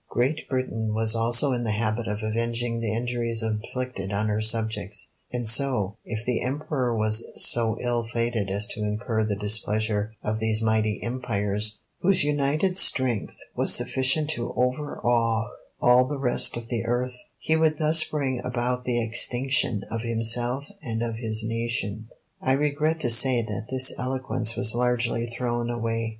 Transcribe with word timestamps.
Great 0.09 0.49
Britain 0.49 0.95
was 0.95 1.13
also 1.13 1.51
in 1.51 1.63
the 1.63 1.69
habit 1.73 2.07
of 2.07 2.23
avenging 2.23 2.79
the 2.79 2.91
injuries 2.91 3.43
inflicted 3.43 4.11
on 4.11 4.29
her 4.29 4.41
subjects; 4.41 5.09
and 5.31 5.47
so, 5.47 5.95
if 6.03 6.25
the 6.25 6.41
Emperor 6.41 6.97
was 6.97 7.23
so 7.35 7.77
ill 7.79 8.07
fated 8.11 8.49
as 8.49 8.65
to 8.65 8.81
incur 8.81 9.23
the 9.23 9.35
displeasure 9.35 10.11
of 10.23 10.39
these 10.39 10.59
mighty 10.59 10.99
empires, 11.03 11.81
whose 11.99 12.23
united 12.23 12.79
strength 12.79 13.37
was 13.55 13.75
sufficient 13.75 14.27
to 14.31 14.51
overawe 14.53 15.47
all 15.79 16.07
the 16.07 16.17
rest 16.17 16.57
of 16.57 16.67
the 16.69 16.83
earth, 16.83 17.19
he 17.37 17.55
would 17.55 17.77
thus 17.77 18.03
bring 18.03 18.41
about 18.43 18.85
the 18.85 18.99
extinction 18.99 19.83
of 19.91 20.01
himself 20.01 20.65
and 20.81 21.03
of 21.03 21.17
his 21.17 21.43
nation. 21.43 22.09
I 22.41 22.53
regret 22.53 22.99
to 23.01 23.11
say 23.11 23.43
that 23.43 23.67
this 23.69 23.93
eloquence 23.99 24.55
was 24.55 24.73
largely 24.73 25.27
thrown 25.27 25.69
away. 25.69 26.09